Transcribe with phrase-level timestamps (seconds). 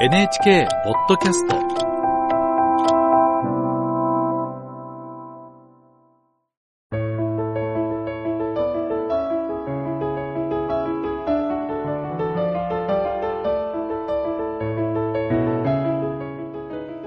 [0.00, 1.56] NHK ポッドキャスト。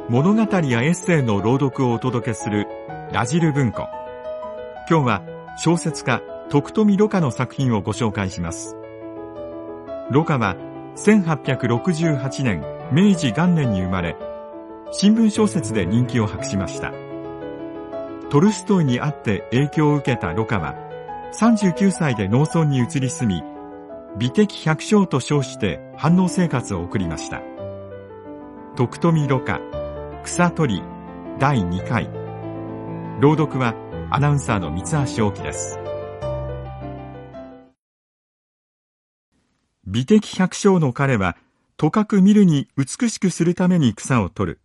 [0.09, 2.67] 物語やエッセイの朗読をお届けする
[3.13, 3.87] ラジル文庫。
[4.89, 5.23] 今日は
[5.57, 8.75] 小説家徳富ろ過の作品をご紹介します。
[10.09, 10.57] ろ過は
[10.97, 14.17] 1868年明治元年に生まれ
[14.91, 16.91] 新聞小説で人気を博しました。
[18.29, 20.75] トルストイにあって影響を受けたロカは
[21.33, 23.43] 39歳で農村に移り住み
[24.17, 27.41] 美的百姓と称して反応生活を送りました。
[28.75, 29.61] 徳富ろ過
[30.23, 30.83] 草取り
[31.39, 32.09] 第2回。
[33.21, 33.73] 朗読は
[34.09, 34.83] アナウンサーの三
[35.15, 35.79] 橋大樹です。
[39.87, 41.37] 美的百姓の彼は
[41.81, 44.59] とかく見るに美しくするために草を取る。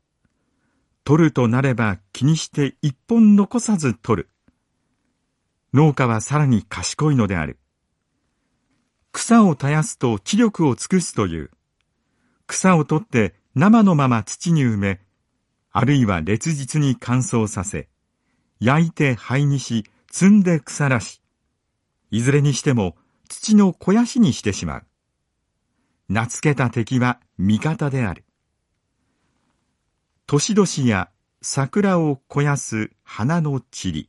[1.02, 4.28] 取るとなれば気にして一本残さず取る。
[5.72, 7.58] 農家はさらに賢いのである。
[9.12, 11.50] 草を絶やすと知力を尽くすという。
[12.46, 15.00] 草を取って生のまま土に埋め
[15.72, 17.88] あるいは烈日に乾燥させ、
[18.60, 21.22] 焼いて灰にし、積んで腐らし、
[22.10, 22.94] いずれにしても
[23.30, 24.86] 土の肥やしにしてしまう。
[26.08, 28.24] 名付けた敵は味方である。
[30.26, 31.10] 年々や
[31.42, 34.08] 桜を肥やす花の塵。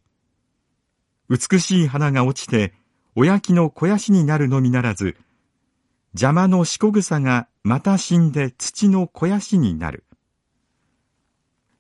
[1.29, 2.73] 美しい花が落ちて、
[3.15, 5.17] おやきの肥やしになるのみならず、
[6.13, 10.05] 邪魔のしこ草がまた死んで土の肥やしになる。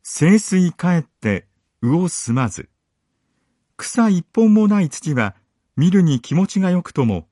[0.03, 1.47] 清水帰って
[1.81, 2.69] 魚すまず。
[3.77, 5.35] 草一本もない土は
[5.75, 7.27] 見るに気持ちがよくとも、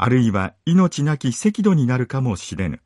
[0.00, 2.80] あるいは命なき赤土になるかもしれぬ。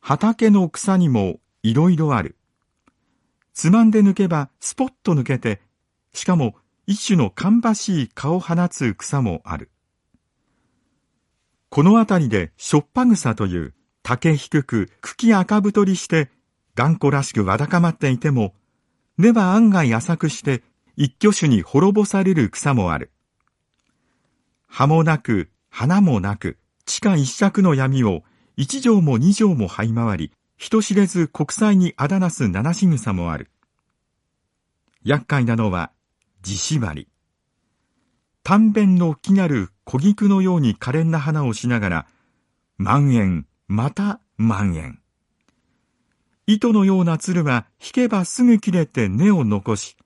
[0.00, 2.36] 畑の草にもいろいろある。
[3.52, 5.60] つまんで抜けばスポッと抜けて、
[6.14, 6.54] しかも
[6.86, 9.70] 一種の芳しい蚊を放つ草もある。
[11.68, 16.30] この辺りでしょっぱ草という竹低く茎赤太りして
[16.74, 18.54] 頑固らしくわだかまっていても
[19.18, 20.62] 根は案外浅くして
[20.96, 23.12] 一挙手に滅ぼされる草もある。
[24.70, 28.22] 葉もなく花もなく地下一尺の闇を
[28.56, 33.50] 一畳も二畳も這い回り人知れず国際にあだなす七し草もある。
[35.02, 35.90] 厄介なのは
[36.42, 37.08] 地縛り。
[38.42, 42.06] 短弁の木なる小菊のように可憐な花をしながら
[42.78, 45.00] 万円また万円。
[46.46, 49.96] 糸のような鶴は引けばすぐ切れて根を残し、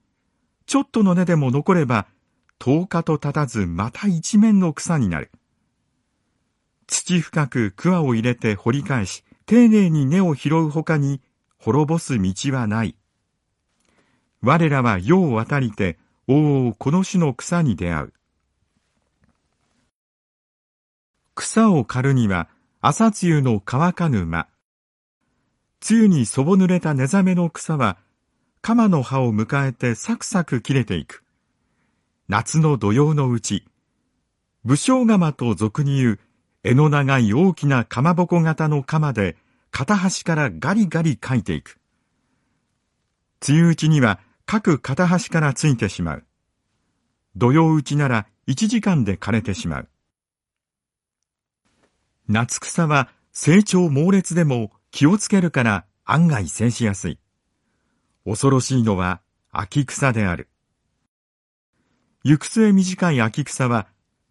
[0.67, 2.07] ちょっとの根でも残れば、
[2.65, 5.31] 10日と経たずまた一面の草になる。
[6.87, 11.21] 土深く桑を入れて掘り返し、丁寧に根を拾うほかに
[11.59, 12.97] 滅ぼす道はない。
[14.41, 18.13] 我らは世を渡りて、おお、この種の草に出会う。
[21.35, 22.49] 草を刈るには、
[22.81, 24.49] 朝露の乾かぬ間。
[25.87, 27.99] 梅雨にそぼ濡れた寝覚めの草は、
[28.63, 31.24] 鎌の葉を迎えてサクサク切れていく。
[32.29, 33.65] 夏の土曜のうち、
[34.65, 36.21] 武将釜と俗に言う、
[36.63, 39.37] 柄の長い大きなかまぼこ型の鎌で、
[39.71, 41.79] 片端からガリガリ書いていく。
[43.47, 46.25] 梅雨打ちには各片端からついてしまう。
[47.37, 49.89] 土曜打ちなら1時間で枯れてしまう。
[52.27, 57.19] 夏草は成長猛烈でも気をつけるから案外生しやすい。
[58.25, 59.21] 恐ろしいのは
[59.51, 60.49] 秋草である。
[62.25, 63.87] 行く末短い秋草は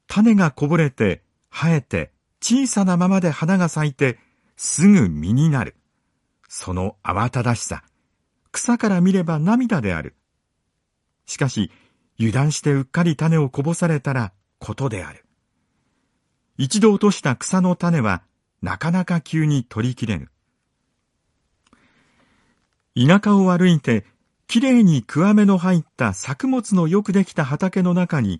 [0.07, 1.21] 種がこぼれて
[1.51, 2.11] 生えて
[2.41, 4.17] 小さなままで花が咲いて
[4.57, 5.75] すぐ実になる。
[6.49, 7.83] その慌ただしさ。
[8.51, 10.15] 草から見れば涙である。
[11.27, 11.71] しかし
[12.19, 15.23] 油断してうっかり種をこぼされたらことである。
[16.57, 18.23] 一度落とした草の種は
[18.63, 20.29] なかなか急に取りきれぬ。
[22.95, 24.06] 田舎を歩いて
[24.53, 28.39] きれいに桑目の入った作物のよくできた畑の中に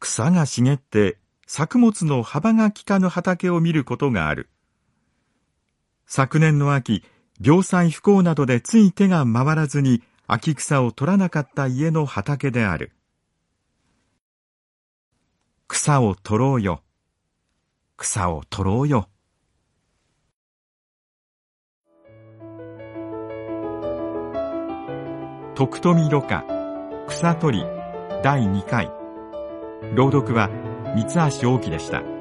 [0.00, 4.48] 草が茂って作物の幅が利かぬ畑を見ることがある。
[6.06, 7.04] 昨年の秋、
[7.40, 12.90] 病災不幸などでつい手が回らずに秋草を取らなかった家の畑である。
[15.68, 16.82] 草を取ろうよ。
[17.96, 19.08] 草を取ろうよ。
[25.58, 26.44] 徳富ろ過
[27.08, 27.64] 草取り
[28.22, 28.92] 第2回
[29.92, 30.48] 朗読は
[30.94, 31.04] 三
[31.40, 32.17] 橋大樹でした。